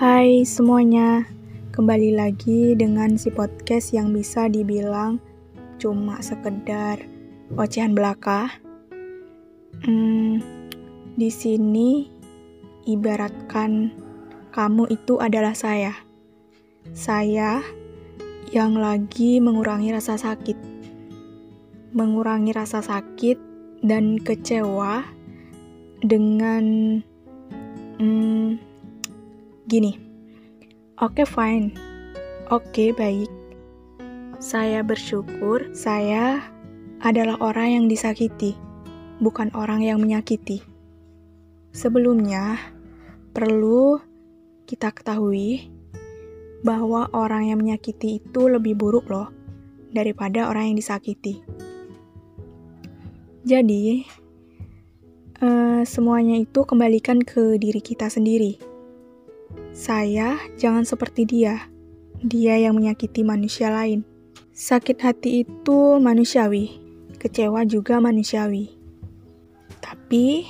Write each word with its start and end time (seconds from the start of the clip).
Hai 0.00 0.48
semuanya, 0.48 1.28
kembali 1.76 2.16
lagi 2.16 2.72
dengan 2.72 3.20
si 3.20 3.28
podcast 3.28 3.92
yang 3.92 4.16
bisa 4.16 4.48
dibilang 4.48 5.20
cuma 5.76 6.24
sekedar 6.24 7.04
ocehan 7.60 7.92
belaka. 7.92 8.48
Hmm, 9.84 10.40
di 11.20 11.28
sini 11.28 12.08
ibaratkan 12.88 13.92
kamu 14.56 14.88
itu 14.88 15.20
adalah 15.20 15.52
saya. 15.52 15.92
Saya 16.96 17.60
yang 18.56 18.80
lagi 18.80 19.36
mengurangi 19.36 19.92
rasa 19.92 20.16
sakit. 20.16 20.56
Mengurangi 21.92 22.56
rasa 22.56 22.80
sakit 22.80 23.36
dan 23.84 24.16
kecewa 24.16 25.04
dengan 26.00 26.64
hmm, 28.00 28.69
Gini, 29.68 29.92
oke 31.04 31.20
okay, 31.20 31.26
fine, 31.28 31.76
oke 32.48 32.64
okay, 32.72 32.96
baik. 32.96 33.28
Saya 34.40 34.80
bersyukur 34.80 35.68
saya 35.76 36.40
adalah 37.04 37.36
orang 37.44 37.68
yang 37.76 37.84
disakiti, 37.84 38.56
bukan 39.20 39.52
orang 39.52 39.84
yang 39.84 40.00
menyakiti. 40.00 40.64
Sebelumnya, 41.76 42.56
perlu 43.36 44.00
kita 44.64 44.96
ketahui 44.96 45.68
bahwa 46.64 47.12
orang 47.12 47.52
yang 47.52 47.60
menyakiti 47.60 48.24
itu 48.24 48.48
lebih 48.48 48.80
buruk 48.80 49.12
loh 49.12 49.28
daripada 49.92 50.48
orang 50.48 50.72
yang 50.72 50.80
disakiti. 50.80 51.44
Jadi, 53.44 54.08
uh, 55.44 55.84
semuanya 55.84 56.40
itu 56.40 56.64
kembalikan 56.64 57.20
ke 57.20 57.60
diri 57.60 57.84
kita 57.84 58.08
sendiri 58.08 58.69
saya 59.80 60.36
jangan 60.60 60.84
seperti 60.84 61.24
dia. 61.24 61.72
Dia 62.20 62.60
yang 62.60 62.76
menyakiti 62.76 63.24
manusia 63.24 63.72
lain. 63.72 64.04
Sakit 64.52 65.00
hati 65.00 65.48
itu 65.48 65.96
manusiawi, 65.96 66.76
kecewa 67.16 67.64
juga 67.64 67.96
manusiawi. 67.96 68.76
Tapi, 69.80 70.44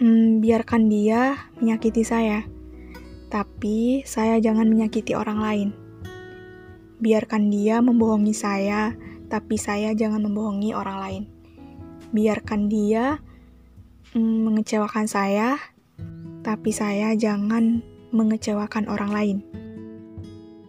hmm, 0.00 0.40
biarkan 0.40 0.88
dia 0.88 1.52
menyakiti 1.60 2.00
saya. 2.00 2.48
Tapi, 3.28 4.08
saya 4.08 4.40
jangan 4.40 4.72
menyakiti 4.72 5.12
orang 5.12 5.44
lain. 5.44 5.68
Biarkan 6.96 7.52
dia 7.52 7.84
membohongi 7.84 8.32
saya, 8.32 8.96
tapi 9.28 9.60
saya 9.60 9.92
jangan 9.92 10.24
membohongi 10.24 10.72
orang 10.72 10.96
lain. 10.96 11.22
Biarkan 12.08 12.72
dia 12.72 13.20
hmm, 14.16 14.48
mengecewakan 14.48 15.04
saya, 15.04 15.60
tapi 16.42 16.74
saya 16.74 17.14
jangan 17.14 17.82
mengecewakan 18.10 18.90
orang 18.90 19.10
lain. 19.10 19.38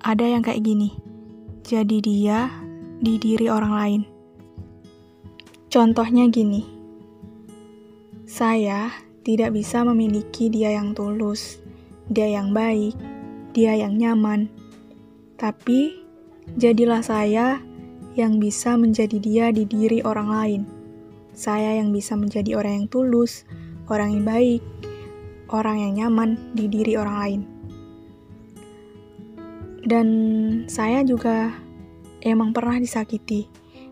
Ada 0.06 0.38
yang 0.38 0.46
kayak 0.46 0.64
gini, 0.64 0.94
jadi 1.66 1.98
dia 2.00 2.40
di 3.02 3.18
diri 3.18 3.50
orang 3.50 3.74
lain. 3.74 4.02
Contohnya 5.74 6.30
gini, 6.30 6.62
saya 8.30 8.94
tidak 9.26 9.58
bisa 9.58 9.82
memiliki 9.82 10.54
dia 10.54 10.78
yang 10.78 10.94
tulus, 10.94 11.58
dia 12.08 12.30
yang 12.30 12.54
baik, 12.54 12.94
dia 13.58 13.74
yang 13.74 13.98
nyaman, 13.98 14.52
tapi 15.40 15.98
jadilah 16.60 17.02
saya 17.02 17.58
yang 18.14 18.38
bisa 18.38 18.78
menjadi 18.78 19.18
dia 19.18 19.46
di 19.50 19.66
diri 19.66 20.06
orang 20.06 20.30
lain. 20.30 20.62
Saya 21.34 21.82
yang 21.82 21.90
bisa 21.90 22.14
menjadi 22.14 22.54
orang 22.54 22.86
yang 22.86 22.88
tulus, 22.94 23.42
orang 23.90 24.22
yang 24.22 24.26
baik, 24.30 24.62
orang 25.54 25.78
yang 25.80 25.94
nyaman 25.96 26.36
di 26.58 26.66
diri 26.66 26.98
orang 26.98 27.18
lain. 27.22 27.42
Dan 29.86 30.08
saya 30.66 31.06
juga 31.06 31.54
emang 32.26 32.52
pernah 32.52 32.82
disakiti, 32.82 33.46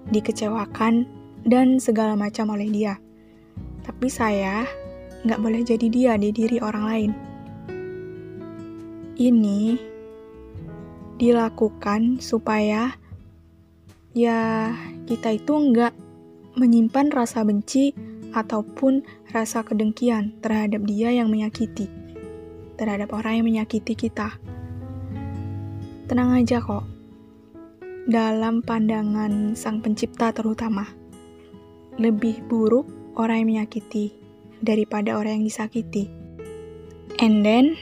dikecewakan, 0.10 1.06
dan 1.46 1.78
segala 1.78 2.18
macam 2.18 2.52
oleh 2.58 2.68
dia. 2.74 2.98
Tapi 3.86 4.08
saya 4.10 4.66
nggak 5.22 5.42
boleh 5.42 5.62
jadi 5.62 5.88
dia 5.88 6.14
di 6.18 6.34
diri 6.34 6.58
orang 6.58 6.86
lain. 6.90 7.12
Ini 9.22 9.78
dilakukan 11.22 12.18
supaya 12.18 12.98
ya 14.18 14.74
kita 15.06 15.38
itu 15.38 15.54
nggak 15.54 15.94
menyimpan 16.58 17.14
rasa 17.14 17.46
benci 17.46 17.94
ataupun 18.32 19.04
rasa 19.32 19.64
kedengkian 19.64 20.40
terhadap 20.40 20.84
dia 20.88 21.12
yang 21.12 21.28
menyakiti, 21.28 21.88
terhadap 22.80 23.12
orang 23.12 23.42
yang 23.42 23.48
menyakiti 23.48 23.94
kita. 23.96 24.36
Tenang 26.08 26.36
aja 26.36 26.60
kok, 26.60 26.84
dalam 28.08 28.66
pandangan 28.66 29.56
Sang 29.56 29.80
Pencipta 29.80 30.36
terutama, 30.36 30.88
lebih 32.00 32.44
buruk 32.48 32.88
orang 33.16 33.44
yang 33.44 33.50
menyakiti 33.60 34.16
daripada 34.64 35.16
orang 35.16 35.42
yang 35.42 35.46
disakiti. 35.48 36.08
And 37.20 37.44
then, 37.44 37.76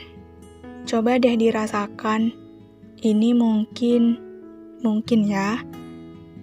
coba 0.86 1.18
deh 1.18 1.38
dirasakan, 1.38 2.34
ini 3.00 3.30
mungkin, 3.32 4.18
mungkin 4.84 5.20
ya, 5.24 5.62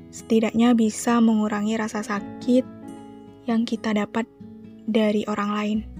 setidaknya 0.09 0.73
bisa 0.73 1.21
mengurangi 1.21 1.77
rasa 1.77 2.01
sakit 2.01 2.76
yang 3.47 3.63
kita 3.63 3.95
dapat 3.95 4.27
dari 4.87 5.23
orang 5.25 5.49
lain. 5.55 5.96